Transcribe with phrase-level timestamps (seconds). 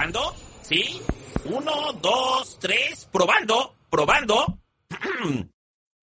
[0.00, 0.34] ¿Probando?
[0.62, 1.02] ¿Sí?
[1.44, 3.06] Uno, dos, tres.
[3.12, 3.74] ¿Probando?
[3.90, 4.58] ¿Probando?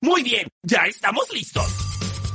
[0.02, 1.66] Muy bien, ya estamos listos.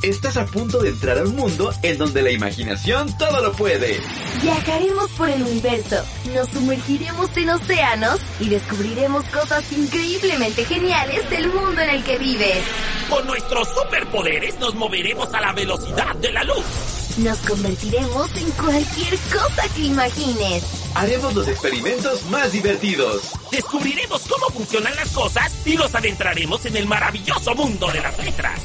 [0.02, 4.00] Estás a punto de entrar a un mundo en donde la imaginación todo lo puede.
[4.42, 6.04] Viajaremos por el universo,
[6.34, 12.64] nos sumergiremos en océanos y descubriremos cosas increíblemente geniales del mundo en el que vives.
[13.08, 17.01] Con nuestros superpoderes nos moveremos a la velocidad de la luz.
[17.18, 20.64] Nos convertiremos en cualquier cosa que imagines.
[20.94, 23.32] Haremos los experimentos más divertidos.
[23.50, 28.60] Descubriremos cómo funcionan las cosas y nos adentraremos en el maravilloso mundo de las letras.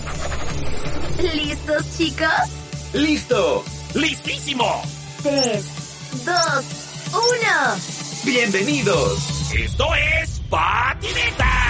[1.36, 2.28] ¿Listos, chicos?
[2.94, 3.66] ¡Listo!
[3.96, 4.82] ¡Listísimo!
[5.24, 5.66] 3,
[6.26, 6.36] 2,
[7.12, 7.22] 1.
[8.24, 9.52] ¡Bienvenidos!
[9.54, 11.68] Esto es Patineta.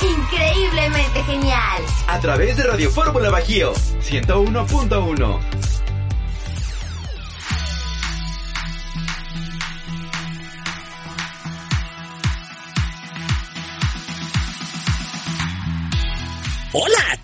[0.00, 1.82] Increíblemente genial.
[2.06, 5.57] A través de Radio Fórmula Bajío 101.1.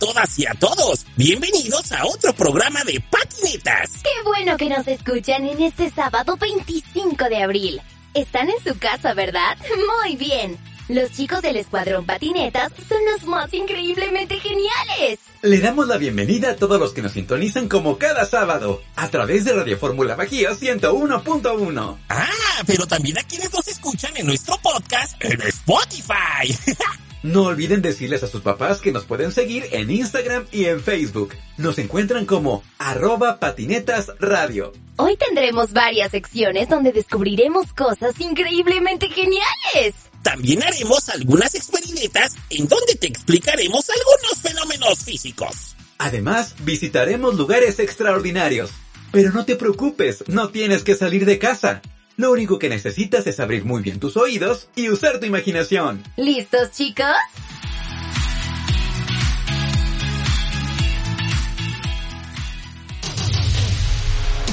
[0.05, 1.07] todas y a todos.
[1.17, 3.91] Bienvenidos a otro programa de patinetas.
[4.03, 7.81] Qué bueno que nos escuchan en este sábado 25 de abril.
[8.13, 9.57] Están en su casa, ¿verdad?
[10.03, 10.59] Muy bien.
[10.89, 15.21] Los chicos del Escuadrón Patinetas son los más increíblemente geniales.
[15.41, 19.47] Le damos la bienvenida a todos los que nos sintonizan como cada sábado a través
[19.47, 21.99] de Radio Fórmula Bajío 101.1.
[22.11, 22.29] Ah,
[22.67, 26.55] pero también a quienes nos escuchan en nuestro podcast en Spotify.
[27.25, 31.33] No olviden decirles a sus papás que nos pueden seguir en Instagram y en Facebook.
[31.57, 34.75] Nos encuentran como arroba patinetas radio.
[34.97, 39.95] Hoy tendremos varias secciones donde descubriremos cosas increíblemente geniales.
[40.23, 45.77] También haremos algunas experimentas en donde te explicaremos algunos fenómenos físicos.
[45.97, 48.71] Además, visitaremos lugares extraordinarios.
[49.13, 51.81] Pero no te preocupes, no tienes que salir de casa.
[52.17, 56.05] Lo único que necesitas es abrir muy bien tus oídos y usar tu imaginación.
[56.17, 57.07] ¿Listos, chicos?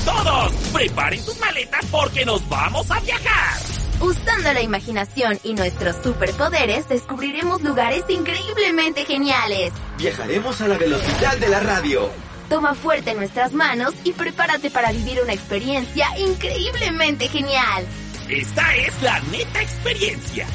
[0.04, 3.62] Todos, preparen sus maletas porque nos vamos a viajar.
[4.02, 9.72] Usando la imaginación y nuestros superpoderes, descubriremos lugares increíblemente geniales.
[10.00, 12.10] Viajaremos a la velocidad de la radio.
[12.52, 17.88] Toma fuerte nuestras manos y prepárate para vivir una experiencia increíblemente genial.
[18.28, 20.46] Esta es la neta experiencia.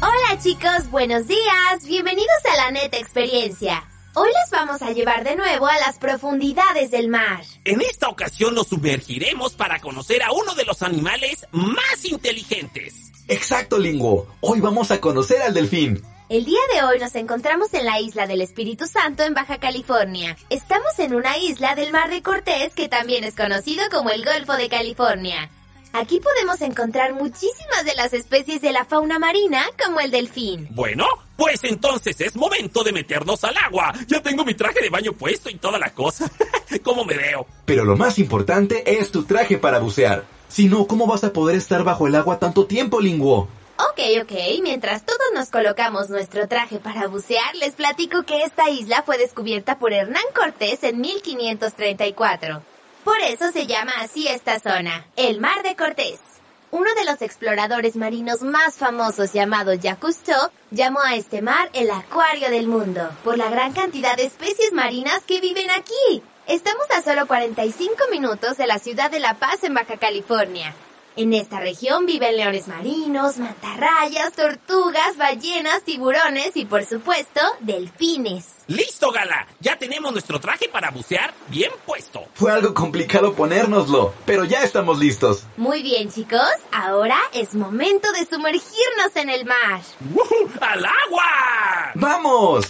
[0.00, 1.84] Hola chicos, buenos días.
[1.86, 3.84] Bienvenidos a la neta experiencia.
[4.18, 7.44] Hoy les vamos a llevar de nuevo a las profundidades del mar.
[7.66, 13.12] En esta ocasión nos sumergiremos para conocer a uno de los animales más inteligentes.
[13.28, 14.26] Exacto, Lingo.
[14.40, 16.02] Hoy vamos a conocer al delfín.
[16.30, 20.34] El día de hoy nos encontramos en la isla del Espíritu Santo en Baja California.
[20.48, 24.54] Estamos en una isla del Mar de Cortés que también es conocido como el Golfo
[24.54, 25.50] de California.
[25.92, 30.68] Aquí podemos encontrar muchísimas de las especies de la fauna marina, como el delfín.
[30.70, 31.06] Bueno,
[31.36, 33.92] pues entonces es momento de meternos al agua.
[34.06, 36.30] Ya tengo mi traje de baño puesto y toda la cosa.
[36.82, 37.46] ¿Cómo me veo?
[37.64, 40.24] Pero lo más importante es tu traje para bucear.
[40.48, 43.48] Si no, ¿cómo vas a poder estar bajo el agua tanto tiempo, Linguo?
[43.78, 44.32] Ok, ok,
[44.62, 49.78] mientras todos nos colocamos nuestro traje para bucear, les platico que esta isla fue descubierta
[49.78, 52.62] por Hernán Cortés en 1534.
[53.04, 56.35] Por eso se llama así esta zona, el Mar de Cortés.
[56.72, 61.90] Uno de los exploradores marinos más famosos llamado Jacques Cousteau llamó a este mar el
[61.90, 66.22] acuario del mundo, por la gran cantidad de especies marinas que viven aquí.
[66.48, 70.74] Estamos a solo 45 minutos de la ciudad de La Paz en Baja California.
[71.16, 78.44] En esta región viven leones marinos, mantarrayas, tortugas, ballenas, tiburones y por supuesto, delfines.
[78.66, 79.46] ¡Listo, Gala!
[79.60, 82.22] Ya tenemos nuestro traje para bucear bien puesto.
[82.34, 85.44] Fue algo complicado ponérnoslo, pero ya estamos listos.
[85.56, 86.40] Muy bien, chicos.
[86.70, 89.80] Ahora es momento de sumergirnos en el mar.
[90.12, 90.50] ¡Woohoo!
[90.60, 91.92] ¡Al agua!
[91.94, 92.66] ¡Vamos!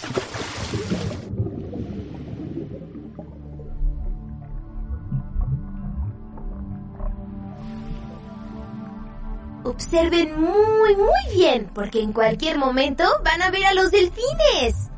[9.77, 14.89] Observen muy, muy bien, porque en cualquier momento van a ver a los delfines.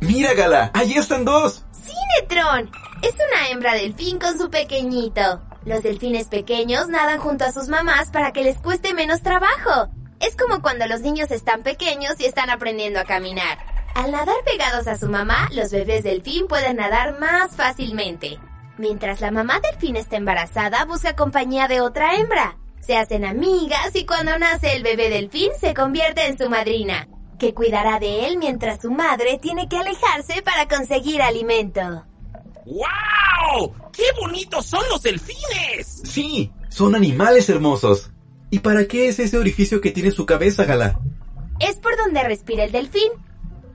[0.00, 1.64] Mira, Gala, allí están dos.
[1.72, 2.70] ¡Sí, Netrón!
[3.00, 5.40] Es una hembra delfín con su pequeñito.
[5.64, 9.88] Los delfines pequeños nadan junto a sus mamás para que les cueste menos trabajo.
[10.20, 13.56] Es como cuando los niños están pequeños y están aprendiendo a caminar.
[13.94, 18.38] Al nadar pegados a su mamá, los bebés delfín pueden nadar más fácilmente.
[18.76, 22.58] Mientras la mamá delfín está embarazada, busca compañía de otra hembra.
[22.84, 27.06] Se hacen amigas y cuando nace el bebé delfín se convierte en su madrina,
[27.38, 32.04] que cuidará de él mientras su madre tiene que alejarse para conseguir alimento.
[32.66, 33.72] ¡Wow!
[33.92, 36.02] ¡Qué bonitos son los delfines!
[36.04, 38.10] Sí, son animales hermosos.
[38.50, 40.98] ¿Y para qué es ese orificio que tiene su cabeza, Gala?
[41.60, 43.12] Es por donde respira el delfín.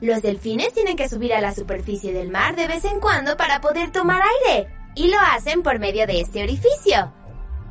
[0.02, 3.62] Los delfines tienen que subir a la superficie del mar de vez en cuando para
[3.62, 7.14] poder tomar aire, y lo hacen por medio de este orificio.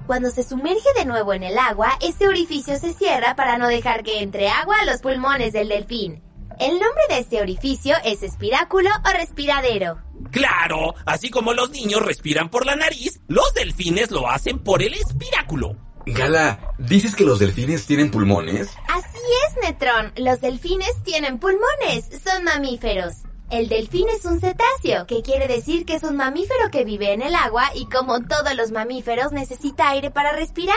[0.07, 4.05] Cuando se sumerge de nuevo en el agua, este orificio se cierra para no dejar
[4.05, 6.23] que entre agua a los pulmones del delfín.
[6.61, 9.99] El nombre de este orificio es espiráculo o respiradero.
[10.31, 14.95] Claro, así como los niños respiran por la nariz, los delfines lo hacen por el
[14.95, 15.77] espiráculo.
[16.07, 18.71] Gala, ¿dices que los delfines tienen pulmones?
[18.89, 19.19] Así
[19.49, 20.13] es, Netrón.
[20.17, 22.09] Los delfines tienen pulmones.
[22.23, 23.26] Son mamíferos.
[23.49, 27.23] El delfín es un cetáceo, que quiere decir que es un mamífero que vive en
[27.23, 30.77] el agua y como todos los mamíferos necesita aire para respirar.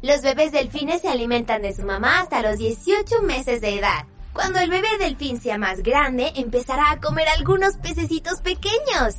[0.00, 4.06] Los bebés delfines se alimentan de su mamá hasta los 18 meses de edad.
[4.32, 9.16] Cuando el bebé delfín sea más grande, empezará a comer algunos pececitos pequeños.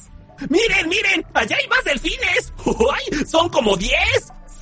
[0.50, 1.26] ¡Miren, miren!
[1.34, 2.54] ¡Allá hay más delfines!
[2.66, 3.26] ¡Uy!
[3.26, 3.92] ¡Son como 10!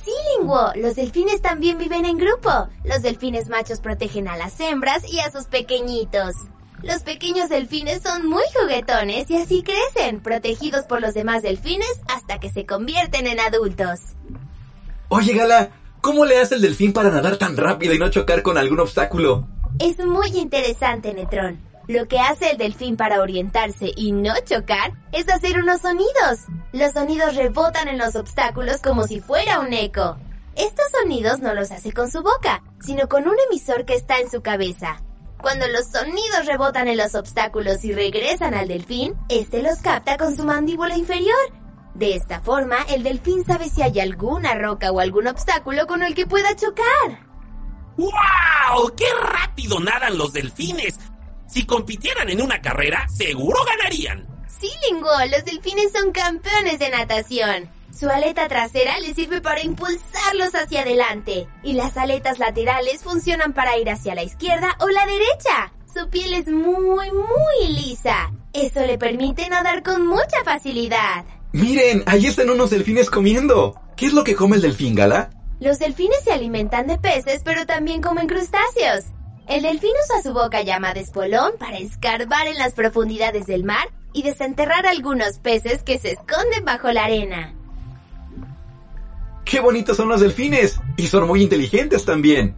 [0.04, 2.68] Sí, Linguo, los delfines también viven en grupo.
[2.82, 6.34] Los delfines machos protegen a las hembras y a sus pequeñitos.
[6.84, 12.38] Los pequeños delfines son muy juguetones y así crecen, protegidos por los demás delfines hasta
[12.38, 14.00] que se convierten en adultos.
[15.08, 15.70] Oye, Gala,
[16.02, 19.48] ¿cómo le hace el delfín para nadar tan rápido y no chocar con algún obstáculo?
[19.78, 21.58] Es muy interesante, Netrón.
[21.88, 26.40] Lo que hace el delfín para orientarse y no chocar es hacer unos sonidos.
[26.72, 30.18] Los sonidos rebotan en los obstáculos como si fuera un eco.
[30.54, 34.30] Estos sonidos no los hace con su boca, sino con un emisor que está en
[34.30, 35.02] su cabeza.
[35.40, 40.34] Cuando los sonidos rebotan en los obstáculos y regresan al delfín, este los capta con
[40.34, 41.36] su mandíbula inferior.
[41.94, 46.14] De esta forma, el delfín sabe si hay alguna roca o algún obstáculo con el
[46.14, 47.24] que pueda chocar.
[47.96, 48.92] ¡Wow!
[48.96, 50.98] ¡Qué rápido nadan los delfines!
[51.46, 54.26] Si compitieran en una carrera, seguro ganarían.
[54.60, 57.70] Sí, Lingo, los delfines son campeones de natación.
[57.96, 63.78] Su aleta trasera les sirve para impulsarlos hacia adelante y las aletas laterales funcionan para
[63.78, 65.72] ir hacia la izquierda o la derecha.
[65.86, 68.32] Su piel es muy, muy lisa.
[68.52, 71.24] Eso le permite nadar con mucha facilidad.
[71.52, 73.80] Miren, ahí están unos delfines comiendo.
[73.96, 75.30] ¿Qué es lo que come el delfín, Gala?
[75.60, 79.04] Los delfines se alimentan de peces, pero también comen crustáceos.
[79.46, 84.22] El delfín usa su boca llamada espolón para escarbar en las profundidades del mar y
[84.22, 87.54] desenterrar algunos peces que se esconden bajo la arena.
[89.44, 90.80] ¡Qué bonitos son los delfines!
[90.96, 92.56] Y son muy inteligentes también.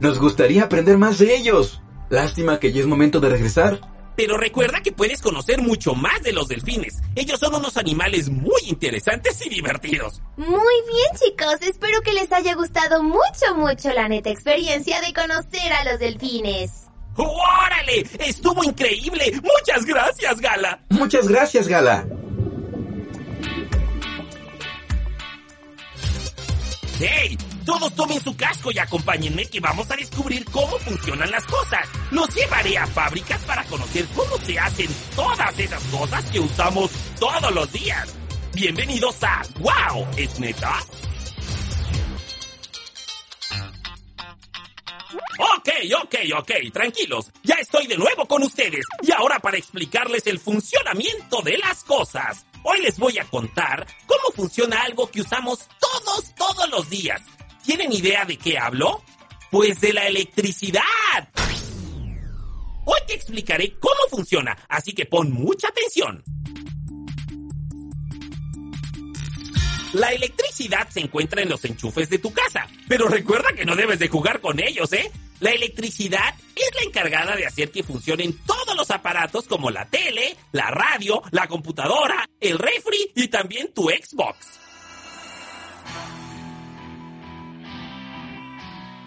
[0.00, 1.82] Nos gustaría aprender más de ellos.
[2.10, 3.80] Lástima que ya es momento de regresar.
[4.16, 7.00] Pero recuerda que puedes conocer mucho más de los delfines.
[7.14, 10.22] Ellos son unos animales muy interesantes y divertidos.
[10.36, 11.56] Muy bien, chicos.
[11.62, 16.88] Espero que les haya gustado mucho, mucho la neta experiencia de conocer a los delfines.
[17.16, 18.06] ¡Órale!
[18.24, 19.32] ¡Estuvo increíble!
[19.34, 20.84] ¡Muchas gracias, Gala!
[20.90, 22.06] Muchas gracias, Gala.
[27.00, 27.38] ¡Hey!
[27.64, 31.88] Todos tomen su casco y acompáñenme que vamos a descubrir cómo funcionan las cosas.
[32.10, 36.90] Los llevaré a fábricas para conocer cómo se hacen todas esas cosas que usamos
[37.20, 38.16] todos los días.
[38.52, 40.08] Bienvenidos a ¡Wow!
[40.16, 40.76] ¿Es neta?
[45.38, 45.68] Ok,
[46.02, 47.30] ok, ok, tranquilos.
[47.44, 48.84] Ya estoy de nuevo con ustedes.
[49.02, 52.44] Y ahora para explicarles el funcionamiento de las cosas.
[52.64, 55.60] Hoy les voy a contar cómo funciona algo que usamos
[56.08, 57.20] todos, todos los días.
[57.64, 59.02] ¿Tienen idea de qué hablo?
[59.50, 60.82] Pues de la electricidad.
[62.84, 66.22] Hoy te explicaré cómo funciona, así que pon mucha atención.
[69.94, 73.98] La electricidad se encuentra en los enchufes de tu casa, pero recuerda que no debes
[73.98, 75.10] de jugar con ellos, ¿eh?
[75.40, 80.36] La electricidad es la encargada de hacer que funcionen todos los aparatos como la tele,
[80.52, 84.67] la radio, la computadora, el refri y también tu Xbox.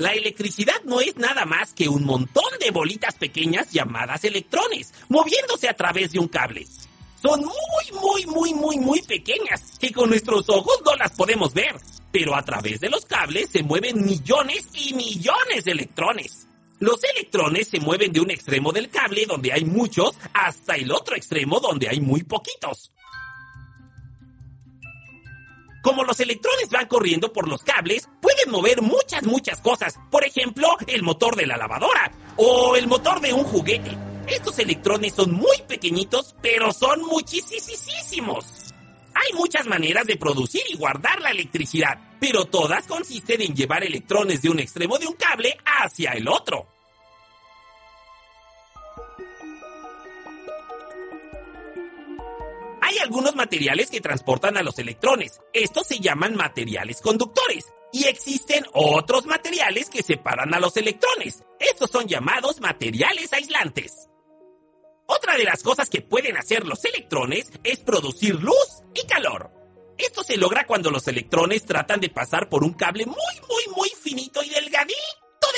[0.01, 5.69] La electricidad no es nada más que un montón de bolitas pequeñas llamadas electrones, moviéndose
[5.69, 6.65] a través de un cable.
[7.21, 11.75] Son muy, muy, muy, muy, muy pequeñas, que con nuestros ojos no las podemos ver,
[12.11, 16.47] pero a través de los cables se mueven millones y millones de electrones.
[16.79, 21.15] Los electrones se mueven de un extremo del cable donde hay muchos hasta el otro
[21.15, 22.89] extremo donde hay muy poquitos.
[25.81, 29.97] Como los electrones van corriendo por los cables, pueden mover muchas, muchas cosas.
[30.11, 33.97] Por ejemplo, el motor de la lavadora o el motor de un juguete.
[34.27, 38.45] Estos electrones son muy pequeñitos, pero son muchísimos.
[39.13, 44.41] Hay muchas maneras de producir y guardar la electricidad, pero todas consisten en llevar electrones
[44.41, 46.67] de un extremo de un cable hacia el otro.
[52.91, 55.39] Hay algunos materiales que transportan a los electrones.
[55.53, 57.63] Estos se llaman materiales conductores.
[57.93, 61.41] Y existen otros materiales que separan a los electrones.
[61.57, 64.09] Estos son llamados materiales aislantes.
[65.05, 69.49] Otra de las cosas que pueden hacer los electrones es producir luz y calor.
[69.97, 73.89] Esto se logra cuando los electrones tratan de pasar por un cable muy, muy, muy
[74.03, 74.97] finito y delgadito,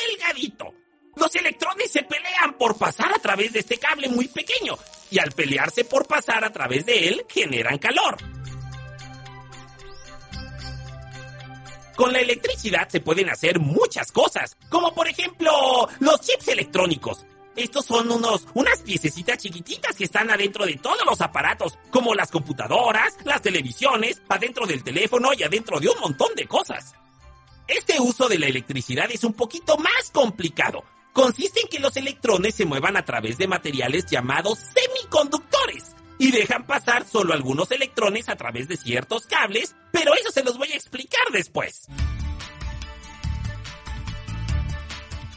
[0.07, 0.82] delgadito.
[1.15, 4.77] Los electrones se pelean por pasar a través de este cable muy pequeño
[5.11, 8.17] y al pelearse por pasar a través de él generan calor.
[11.95, 17.25] Con la electricidad se pueden hacer muchas cosas, como por ejemplo los chips electrónicos.
[17.55, 22.31] Estos son unos, unas piececitas chiquititas que están adentro de todos los aparatos, como las
[22.31, 26.95] computadoras, las televisiones, adentro del teléfono y adentro de un montón de cosas.
[27.67, 30.83] Este uso de la electricidad es un poquito más complicado.
[31.13, 36.65] Consiste en que los electrones se muevan a través de materiales llamados semiconductores y dejan
[36.65, 40.75] pasar solo algunos electrones a través de ciertos cables, pero eso se los voy a
[40.75, 41.87] explicar después.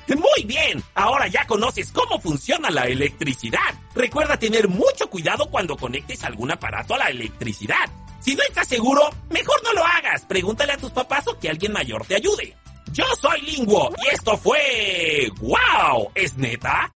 [0.09, 3.75] Muy bien, ahora ya conoces cómo funciona la electricidad.
[3.95, 7.91] Recuerda tener mucho cuidado cuando conectes algún aparato a la electricidad.
[8.21, 10.25] Si no estás seguro, mejor no lo hagas.
[10.25, 12.57] Pregúntale a tus papás o que alguien mayor te ayude.
[12.97, 15.31] Yo soy Linguo y esto fue...
[15.43, 16.13] ¡Wow!
[16.15, 16.91] ¿Es neta?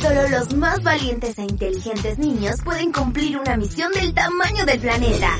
[0.00, 5.36] Solo los más valientes e inteligentes niños pueden cumplir una misión del tamaño del planeta.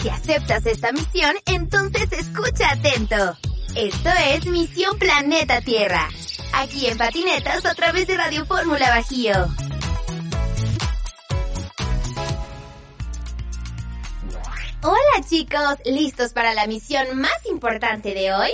[0.00, 3.36] Si aceptas esta misión, entonces escucha atento.
[3.74, 6.08] Esto es Misión Planeta Tierra.
[6.54, 9.34] Aquí en Patinetas a través de Radio Fórmula Bajío.
[14.82, 18.50] Hola chicos, ¿listos para la misión más importante de hoy?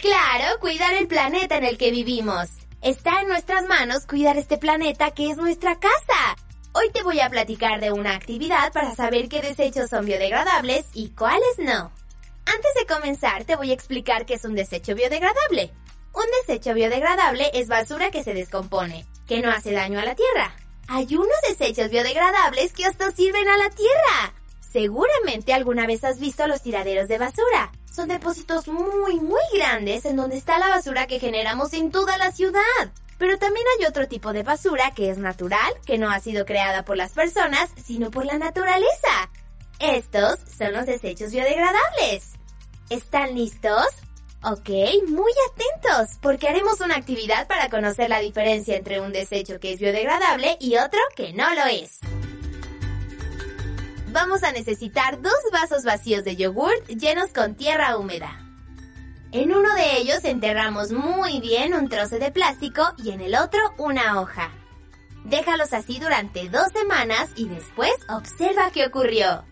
[0.00, 2.48] Claro, cuidar el planeta en el que vivimos.
[2.80, 6.36] Está en nuestras manos cuidar este planeta que es nuestra casa.
[6.72, 11.08] Hoy te voy a platicar de una actividad para saber qué desechos son biodegradables y
[11.10, 11.90] cuáles no.
[12.46, 15.72] Antes de comenzar, te voy a explicar qué es un desecho biodegradable.
[16.12, 20.54] Un desecho biodegradable es basura que se descompone, que no hace daño a la tierra.
[20.86, 24.34] Hay unos desechos biodegradables que hasta sirven a la tierra.
[24.74, 27.70] Seguramente alguna vez has visto los tiraderos de basura.
[27.88, 32.32] Son depósitos muy, muy grandes en donde está la basura que generamos en toda la
[32.32, 32.60] ciudad.
[33.16, 36.84] Pero también hay otro tipo de basura que es natural, que no ha sido creada
[36.84, 39.30] por las personas, sino por la naturaleza.
[39.78, 42.32] Estos son los desechos biodegradables.
[42.90, 43.86] ¿Están listos?
[44.42, 44.70] Ok,
[45.06, 49.78] muy atentos, porque haremos una actividad para conocer la diferencia entre un desecho que es
[49.78, 52.00] biodegradable y otro que no lo es
[54.14, 58.40] vamos a necesitar dos vasos vacíos de yogurt llenos con tierra húmeda.
[59.32, 63.60] En uno de ellos enterramos muy bien un trozo de plástico y en el otro
[63.76, 64.52] una hoja.
[65.24, 69.42] Déjalos así durante dos semanas y después observa qué ocurrió.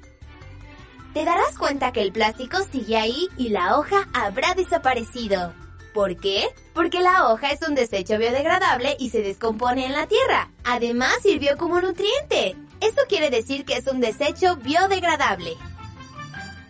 [1.12, 5.52] Te darás cuenta que el plástico sigue ahí y la hoja habrá desaparecido.
[5.92, 6.47] ¿Por qué?
[6.73, 10.52] Porque la hoja es un desecho biodegradable y se descompone en la tierra.
[10.62, 12.57] Además sirvió como nutriente.
[12.82, 15.56] Esto quiere decir que es un desecho biodegradable.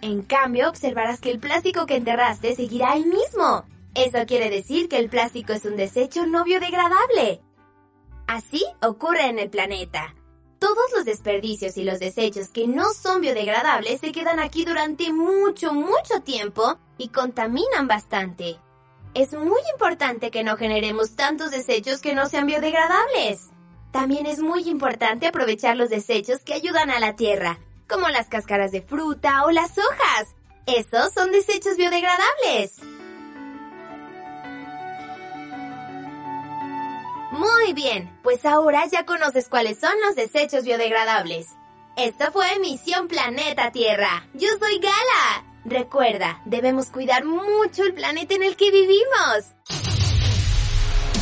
[0.03, 3.65] En cambio, observarás que el plástico que enterraste seguirá ahí mismo.
[3.95, 7.41] Eso quiere decir que el plástico es un desecho no biodegradable.
[8.27, 10.15] Así ocurre en el planeta.
[10.59, 15.73] Todos los desperdicios y los desechos que no son biodegradables se quedan aquí durante mucho,
[15.73, 18.59] mucho tiempo y contaminan bastante.
[19.15, 23.49] Es muy importante que no generemos tantos desechos que no sean biodegradables.
[23.93, 28.73] También es muy importante aprovechar los desechos que ayudan a la tierra, como las cáscaras
[28.73, 30.35] de fruta o las hojas.
[30.67, 32.79] Esos son desechos biodegradables.
[37.33, 41.49] Muy bien, pues ahora ya conoces cuáles son los desechos biodegradables.
[41.97, 44.27] Esto fue Misión Planeta Tierra.
[44.33, 45.45] Yo soy Gala.
[45.65, 49.92] Recuerda, debemos cuidar mucho el planeta en el que vivimos.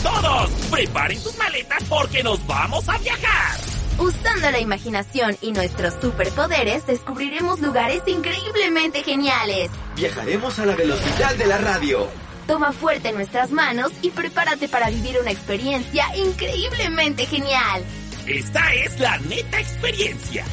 [0.02, 3.60] Todos, preparen sus maletas porque nos vamos a viajar.
[3.98, 9.70] Usando la imaginación y nuestros superpoderes, descubriremos lugares increíblemente geniales.
[9.96, 12.08] Viajaremos a la velocidad de la radio.
[12.46, 17.84] Toma fuerte nuestras manos y prepárate para vivir una experiencia increíblemente genial.
[18.26, 20.44] Esta es la neta experiencia.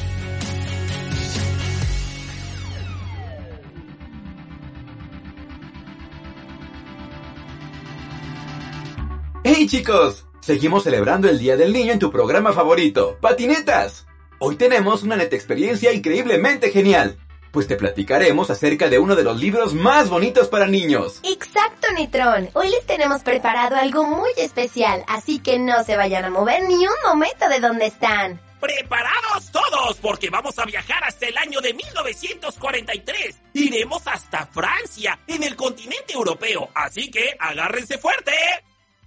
[9.60, 10.24] ¡Hey chicos!
[10.38, 14.06] Seguimos celebrando el Día del Niño en tu programa favorito, Patinetas.
[14.38, 17.18] Hoy tenemos una neta experiencia increíblemente genial,
[17.50, 21.18] pues te platicaremos acerca de uno de los libros más bonitos para niños.
[21.24, 22.50] Exacto, Nitrón.
[22.52, 26.76] Hoy les tenemos preparado algo muy especial, así que no se vayan a mover ni
[26.76, 28.40] un momento de donde están.
[28.60, 29.96] ¡Preparados todos!
[30.00, 33.40] Porque vamos a viajar hasta el año de 1943.
[33.54, 36.68] Iremos hasta Francia, en el continente europeo.
[36.76, 38.32] Así que agárrense fuerte.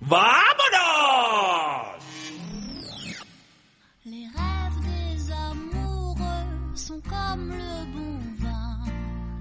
[0.02, 0.42] ¡Vámonos!
[4.06, 8.80] Les rêves des amoureux sont comme le bon vin.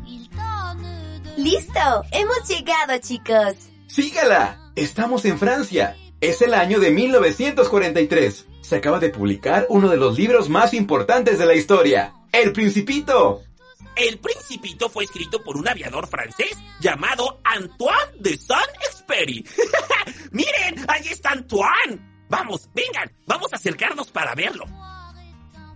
[0.07, 1.43] Ils de...
[1.43, 2.05] ¡Listo!
[2.13, 3.71] ¡Hemos llegado, chicos!
[3.87, 4.73] ¡Sígala!
[4.77, 5.97] Estamos en Francia.
[6.21, 11.41] Es el año de 1943 se acaba de publicar uno de los libros más importantes
[11.41, 13.43] de la historia, El Principito.
[14.01, 19.47] El Principito fue escrito por un aviador francés llamado Antoine de Saint-Exupéry.
[20.33, 22.25] Miren, ahí está Antoine.
[22.31, 24.65] Vamos, vengan, vamos a acercarnos para verlo.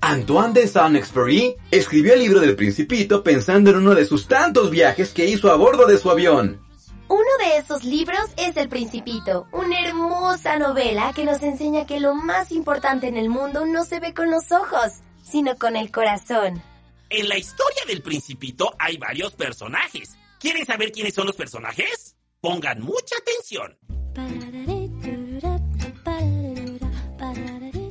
[0.00, 5.12] Antoine de Saint-Exupéry escribió el libro del Principito pensando en uno de sus tantos viajes
[5.12, 6.62] que hizo a bordo de su avión.
[7.08, 12.14] Uno de esos libros es El Principito, una hermosa novela que nos enseña que lo
[12.14, 16.62] más importante en el mundo no se ve con los ojos, sino con el corazón.
[17.10, 20.16] En la historia del Principito hay varios personajes.
[20.40, 22.16] ¿Quieren saber quiénes son los personajes?
[22.40, 23.78] Pongan mucha atención.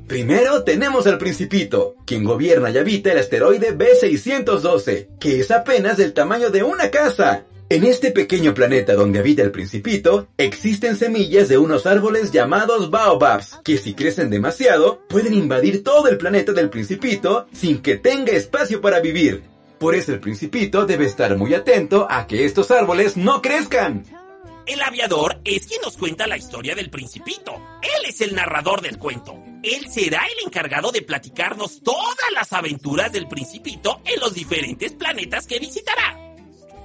[0.08, 6.14] Primero tenemos al Principito, quien gobierna y habita el asteroide B612, que es apenas del
[6.14, 7.46] tamaño de una casa.
[7.70, 13.60] En este pequeño planeta donde habita el principito, existen semillas de unos árboles llamados baobabs,
[13.64, 18.82] que si crecen demasiado, pueden invadir todo el planeta del principito sin que tenga espacio
[18.82, 19.44] para vivir.
[19.80, 24.06] Por eso el principito debe estar muy atento a que estos árboles no crezcan.
[24.66, 27.54] El aviador es quien nos cuenta la historia del principito.
[27.82, 29.38] Él es el narrador del cuento.
[29.62, 35.48] Él será el encargado de platicarnos todas las aventuras del principito en los diferentes planetas
[35.48, 36.33] que visitará.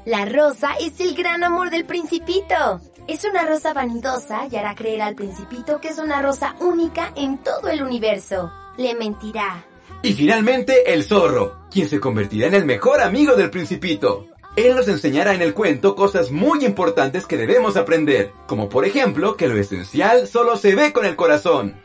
[0.09, 2.81] La rosa es el gran amor del principito.
[3.07, 7.37] Es una rosa vanidosa y hará creer al principito que es una rosa única en
[7.37, 8.51] todo el universo.
[8.79, 9.67] Le mentirá.
[10.03, 14.25] Y finalmente el zorro, quien se convertirá en el mejor amigo del principito.
[14.57, 19.37] Él nos enseñará en el cuento cosas muy importantes que debemos aprender, como por ejemplo
[19.37, 21.77] que lo esencial solo se ve con el corazón.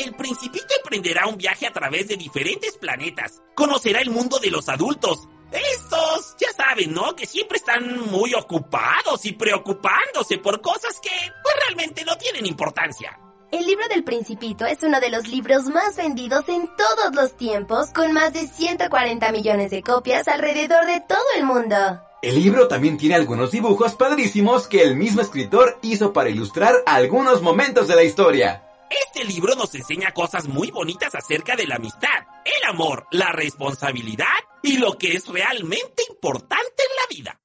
[0.00, 3.42] El principito emprenderá un viaje a través de diferentes planetas.
[3.54, 5.28] Conocerá el mundo de los adultos.
[5.52, 7.14] Estos, ya saben, ¿no?
[7.14, 13.18] Que siempre están muy ocupados y preocupándose por cosas que, pues realmente no tienen importancia.
[13.50, 17.90] El libro del Principito es uno de los libros más vendidos en todos los tiempos,
[17.92, 21.76] con más de 140 millones de copias alrededor de todo el mundo.
[22.22, 27.42] El libro también tiene algunos dibujos padrísimos que el mismo escritor hizo para ilustrar algunos
[27.42, 28.69] momentos de la historia.
[28.90, 32.08] Este libro nos enseña cosas muy bonitas acerca de la amistad,
[32.44, 34.26] el amor, la responsabilidad
[34.64, 37.40] y lo que es realmente importante en la vida.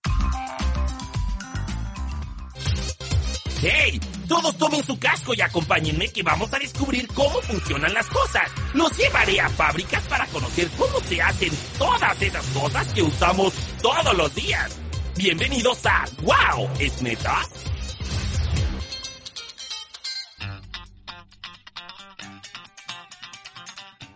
[3.61, 3.99] ¡Hey!
[4.27, 8.49] Todos tomen su casco y acompáñenme que vamos a descubrir cómo funcionan las cosas.
[8.73, 13.53] Los llevaré a fábricas para conocer cómo se hacen todas esas cosas que usamos
[13.83, 14.79] todos los días.
[15.15, 16.69] Bienvenidos a ¡Wow!
[16.79, 17.43] ¿Es neta?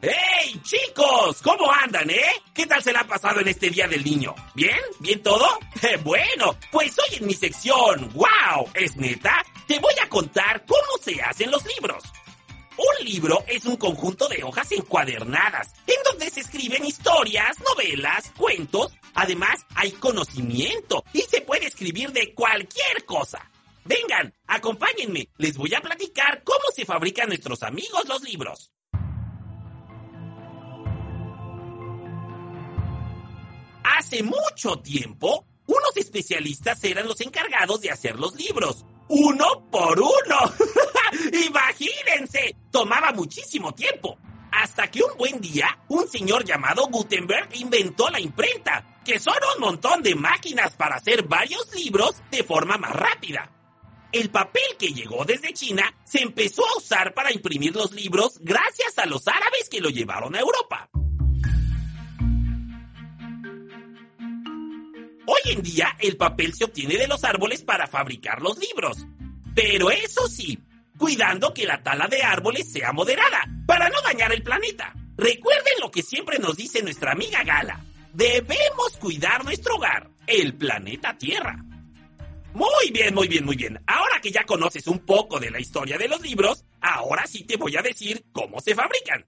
[0.01, 1.41] ¡Hey, chicos!
[1.41, 2.31] ¿Cómo andan, eh?
[2.53, 4.33] ¿Qué tal se la ha pasado en este Día del Niño?
[4.55, 4.79] ¿Bien?
[4.99, 5.45] ¿Bien todo?
[6.05, 8.69] bueno, pues hoy en mi sección ¡Wow!
[8.75, 9.43] ¿Es neta?
[9.67, 12.01] Te voy a contar cómo se hacen los libros.
[12.77, 18.93] Un libro es un conjunto de hojas encuadernadas, en donde se escriben historias, novelas, cuentos.
[19.15, 23.51] Además, hay conocimiento y se puede escribir de cualquier cosa.
[23.83, 28.71] Vengan, acompáñenme, les voy a platicar cómo se fabrican nuestros amigos los libros.
[34.09, 38.83] Hace mucho tiempo, unos especialistas eran los encargados de hacer los libros.
[39.07, 40.55] Uno por uno.
[41.45, 44.17] Imagínense, tomaba muchísimo tiempo.
[44.51, 49.61] Hasta que un buen día, un señor llamado Gutenberg inventó la imprenta, que son un
[49.61, 53.51] montón de máquinas para hacer varios libros de forma más rápida.
[54.11, 58.97] El papel que llegó desde China se empezó a usar para imprimir los libros gracias
[58.97, 60.89] a los árabes que lo llevaron a Europa.
[65.31, 69.05] Hoy en día el papel se obtiene de los árboles para fabricar los libros.
[69.53, 70.57] Pero eso sí,
[70.97, 74.91] cuidando que la tala de árboles sea moderada, para no dañar el planeta.
[75.17, 77.79] Recuerden lo que siempre nos dice nuestra amiga Gala.
[78.11, 81.63] Debemos cuidar nuestro hogar, el planeta Tierra.
[82.55, 83.79] Muy bien, muy bien, muy bien.
[83.85, 87.55] Ahora que ya conoces un poco de la historia de los libros, ahora sí te
[87.55, 89.27] voy a decir cómo se fabrican.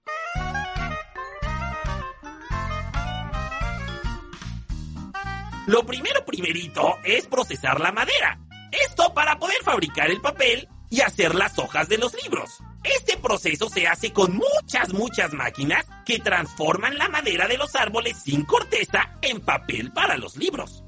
[5.66, 8.38] Lo primero primerito es procesar la madera.
[8.72, 12.58] Esto para poder fabricar el papel y hacer las hojas de los libros.
[12.82, 18.16] Este proceso se hace con muchas, muchas máquinas que transforman la madera de los árboles
[18.24, 20.82] sin corteza en papel para los libros.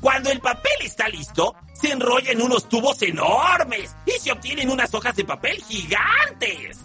[0.00, 4.94] Cuando el papel está listo, se enrolla en unos tubos enormes y se obtienen unas
[4.94, 6.78] hojas de papel gigantes.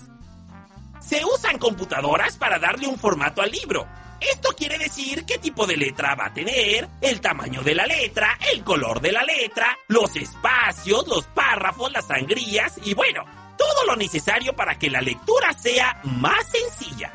[0.99, 3.87] Se usan computadoras para darle un formato al libro.
[4.19, 8.37] Esto quiere decir qué tipo de letra va a tener, el tamaño de la letra,
[8.53, 13.23] el color de la letra, los espacios, los párrafos, las sangrías y bueno,
[13.57, 17.11] todo lo necesario para que la lectura sea más sencilla.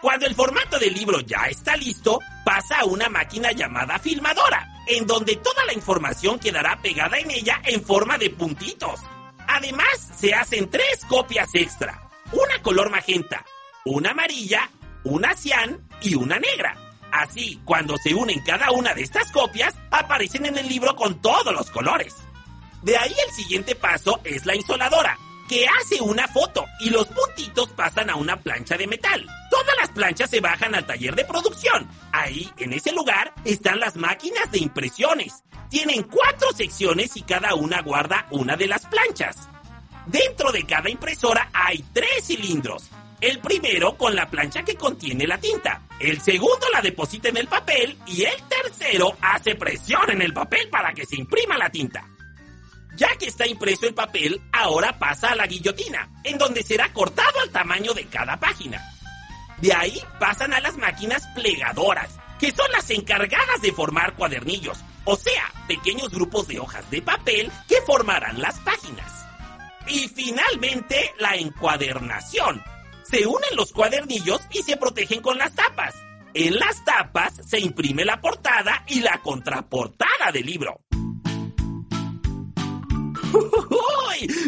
[0.00, 5.06] Cuando el formato del libro ya está listo, pasa a una máquina llamada filmadora, en
[5.06, 9.00] donde toda la información quedará pegada en ella en forma de puntitos.
[9.46, 13.44] Además, se hacen tres copias extra, una color magenta,
[13.84, 14.68] una amarilla,
[15.04, 16.76] una cian y una negra.
[17.12, 21.52] Así, cuando se unen cada una de estas copias, aparecen en el libro con todos
[21.52, 22.14] los colores.
[22.82, 27.68] De ahí el siguiente paso es la insoladora, que hace una foto y los puntitos
[27.70, 29.26] pasan a una plancha de metal.
[29.50, 31.86] Todas las planchas se bajan al taller de producción.
[32.12, 35.44] Ahí, en ese lugar, están las máquinas de impresiones.
[35.68, 39.48] Tienen cuatro secciones y cada una guarda una de las planchas.
[40.06, 42.90] Dentro de cada impresora hay tres cilindros.
[43.22, 45.82] El primero con la plancha que contiene la tinta.
[46.00, 50.68] El segundo la deposita en el papel y el tercero hace presión en el papel
[50.68, 52.04] para que se imprima la tinta.
[52.96, 57.38] Ya que está impreso el papel, ahora pasa a la guillotina, en donde será cortado
[57.38, 58.82] al tamaño de cada página.
[59.58, 65.14] De ahí pasan a las máquinas plegadoras, que son las encargadas de formar cuadernillos, o
[65.14, 69.24] sea, pequeños grupos de hojas de papel que formarán las páginas.
[69.86, 72.71] Y finalmente, la encuadernación.
[73.04, 75.94] Se unen los cuadernillos y se protegen con las tapas.
[76.34, 80.80] En las tapas se imprime la portada y la contraportada del libro.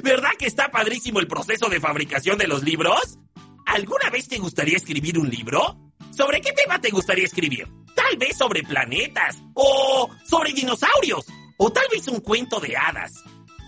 [0.02, 3.18] ¿Verdad que está padrísimo el proceso de fabricación de los libros?
[3.66, 5.78] ¿Alguna vez te gustaría escribir un libro?
[6.10, 7.66] ¿Sobre qué tema te gustaría escribir?
[7.94, 11.26] Tal vez sobre planetas, o sobre dinosaurios,
[11.58, 13.12] o tal vez un cuento de hadas.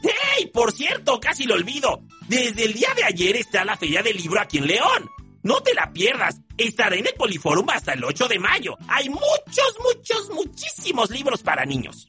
[0.02, 0.50] ¡Hey!
[0.52, 2.02] Por cierto, casi lo olvido.
[2.28, 5.10] Desde el día de ayer está la Feria del Libro aquí en León.
[5.44, 6.40] No te la pierdas.
[6.58, 8.76] Estará en el Poliforum hasta el 8 de mayo.
[8.88, 12.08] Hay muchos, muchos, muchísimos libros para niños.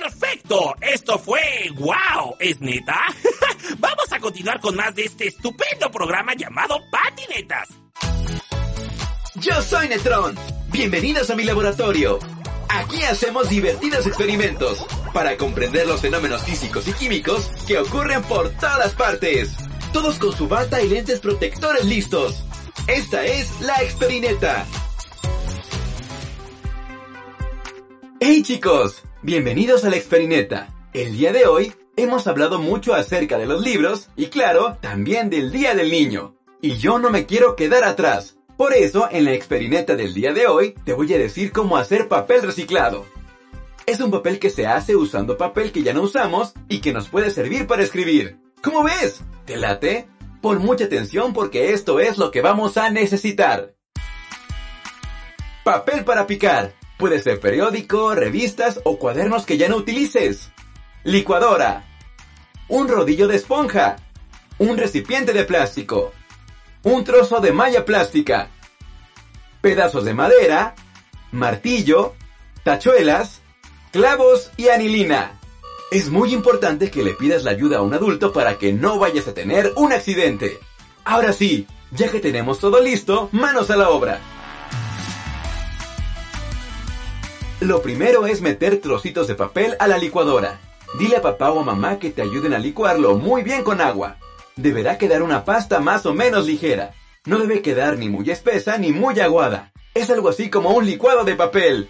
[0.00, 0.74] ¡Perfecto!
[0.80, 1.40] Esto fue
[1.74, 2.36] ¡Wow!
[2.38, 2.98] ¿Es neta?
[3.78, 7.68] Vamos a continuar con más de este estupendo programa llamado Patinetas.
[9.34, 10.34] Yo soy Netron.
[10.70, 12.18] Bienvenidos a mi laboratorio.
[12.78, 18.94] Aquí hacemos divertidos experimentos para comprender los fenómenos físicos y químicos que ocurren por todas
[18.94, 19.56] partes.
[19.92, 22.44] Todos con su bata y lentes protectores listos.
[22.86, 24.64] Esta es la Experineta.
[28.20, 29.02] ¡Hey chicos!
[29.22, 30.68] Bienvenidos a la Experineta.
[30.92, 35.50] El día de hoy hemos hablado mucho acerca de los libros y claro, también del
[35.50, 36.36] Día del Niño.
[36.62, 38.37] Y yo no me quiero quedar atrás.
[38.58, 42.08] Por eso, en la Experineta del día de hoy, te voy a decir cómo hacer
[42.08, 43.06] papel reciclado.
[43.86, 47.08] Es un papel que se hace usando papel que ya no usamos y que nos
[47.08, 48.40] puede servir para escribir.
[48.60, 49.20] ¿Cómo ves?
[49.44, 50.08] ¿Te late?
[50.42, 53.76] Pon mucha atención porque esto es lo que vamos a necesitar.
[55.62, 56.74] Papel para picar.
[56.98, 60.50] Puede ser periódico, revistas o cuadernos que ya no utilices.
[61.04, 61.86] Licuadora.
[62.66, 63.94] Un rodillo de esponja.
[64.58, 66.12] Un recipiente de plástico.
[66.84, 68.50] Un trozo de malla plástica.
[69.60, 70.74] Pedazos de madera.
[71.32, 72.14] Martillo.
[72.62, 73.40] Tachuelas.
[73.90, 75.38] Clavos y anilina.
[75.90, 79.26] Es muy importante que le pidas la ayuda a un adulto para que no vayas
[79.26, 80.60] a tener un accidente.
[81.04, 84.20] Ahora sí, ya que tenemos todo listo, manos a la obra.
[87.60, 90.60] Lo primero es meter trocitos de papel a la licuadora.
[90.98, 94.16] Dile a papá o a mamá que te ayuden a licuarlo muy bien con agua.
[94.58, 96.90] Deberá quedar una pasta más o menos ligera.
[97.26, 99.70] No debe quedar ni muy espesa ni muy aguada.
[99.94, 101.88] Es algo así como un licuado de papel.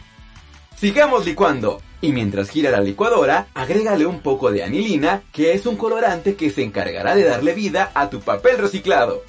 [0.76, 1.80] Sigamos licuando.
[2.02, 6.50] Y mientras gira la licuadora, agrégale un poco de anilina, que es un colorante que
[6.50, 9.22] se encargará de darle vida a tu papel reciclado.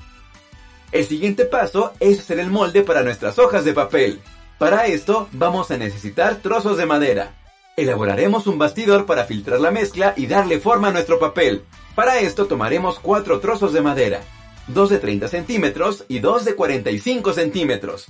[0.91, 4.19] El siguiente paso es hacer el molde para nuestras hojas de papel.
[4.58, 7.38] Para esto vamos a necesitar trozos de madera.
[7.78, 11.63] Elaboraremos un bastidor para filtrar la mezcla y darle forma a nuestro papel.
[11.99, 14.21] Para esto tomaremos cuatro trozos de madera,
[14.67, 18.07] dos de 30 centímetros y dos de 45 centímetros.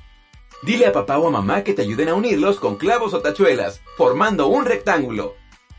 [0.61, 3.81] Dile a papá o a mamá que te ayuden a unirlos con clavos o tachuelas,
[3.97, 5.33] formando un rectángulo.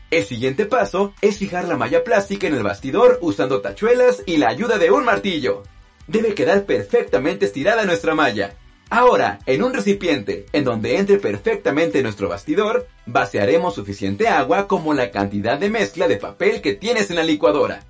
[0.09, 4.49] El siguiente paso es fijar la malla plástica en el bastidor usando tachuelas y la
[4.49, 5.63] ayuda de un martillo.
[6.07, 8.57] Debe quedar perfectamente estirada nuestra malla.
[8.89, 15.11] Ahora, en un recipiente en donde entre perfectamente nuestro bastidor, vaciaremos suficiente agua como la
[15.11, 17.85] cantidad de mezcla de papel que tienes en la licuadora.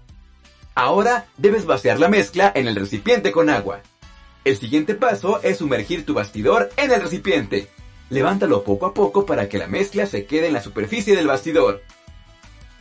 [0.74, 3.82] Ahora debes vaciar la mezcla en el recipiente con agua.
[4.46, 7.68] El siguiente paso es sumergir tu bastidor en el recipiente.
[8.10, 11.82] Levántalo poco a poco para que la mezcla se quede en la superficie del bastidor.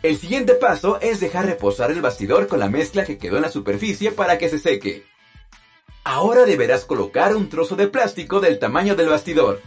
[0.02, 3.50] El siguiente paso es dejar reposar el bastidor con la mezcla que quedó en la
[3.50, 5.04] superficie para que se seque.
[6.04, 9.60] Ahora deberás colocar un trozo de plástico del tamaño del bastidor.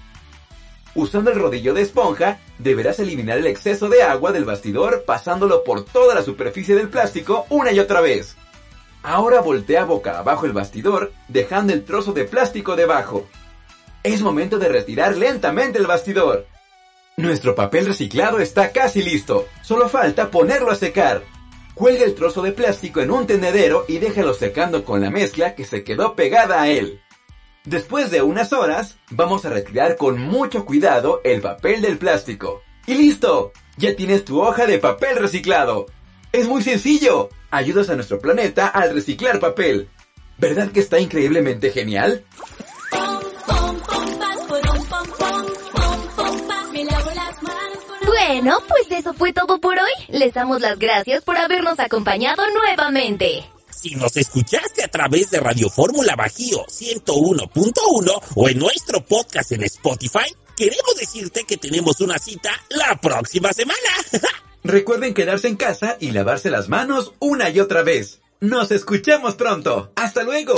[0.96, 5.86] Usando el rodillo de esponja, deberás eliminar el exceso de agua del bastidor pasándolo por
[5.86, 8.36] toda la superficie del plástico una y otra vez.
[9.02, 13.26] Ahora voltea boca abajo el bastidor, dejando el trozo de plástico debajo.
[14.04, 16.46] Es momento de retirar lentamente el bastidor.
[17.18, 21.24] Nuestro papel reciclado está casi listo, solo falta ponerlo a secar.
[21.74, 25.66] Cuelga el trozo de plástico en un tendedero y déjalo secando con la mezcla que
[25.66, 27.02] se quedó pegada a él.
[27.66, 32.62] Después de unas horas, vamos a retirar con mucho cuidado el papel del plástico.
[32.86, 33.54] ¡Y listo!
[33.78, 35.86] Ya tienes tu hoja de papel reciclado.
[36.34, 37.30] Es muy sencillo.
[37.52, 39.90] Ayudas a nuestro planeta al reciclar papel.
[40.38, 42.26] ¿Verdad que está increíblemente genial?
[48.06, 50.06] Bueno, pues eso fue todo por hoy.
[50.10, 53.53] Les damos las gracias por habernos acompañado nuevamente.
[53.84, 59.64] Si nos escuchaste a través de Radio Fórmula Bajío 101.1 o en nuestro podcast en
[59.64, 63.78] Spotify, queremos decirte que tenemos una cita la próxima semana.
[64.64, 68.22] Recuerden quedarse en casa y lavarse las manos una y otra vez.
[68.40, 69.92] Nos escuchamos pronto.
[69.98, 70.56] Hasta luego.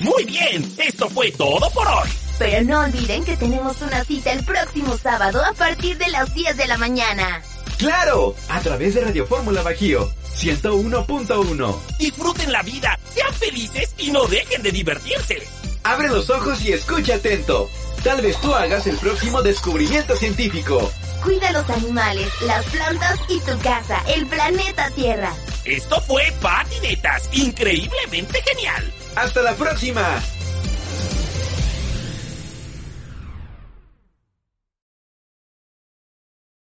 [0.00, 2.08] Muy bien, esto fue todo por hoy.
[2.40, 6.56] Pero no olviden que tenemos una cita el próximo sábado a partir de las 10
[6.56, 7.40] de la mañana.
[7.78, 8.34] ¡Claro!
[8.48, 11.78] A través de Radio Fórmula Bajío 101.1.
[11.98, 15.42] Disfruten la vida, sean felices y no dejen de divertirse.
[15.84, 17.68] Abre los ojos y escucha atento.
[18.02, 20.90] Tal vez tú hagas el próximo descubrimiento científico.
[21.22, 25.32] Cuida los animales, las plantas y tu casa, el planeta Tierra.
[25.64, 28.92] Esto fue Patinetas, increíblemente genial.
[29.14, 30.20] ¡Hasta la próxima!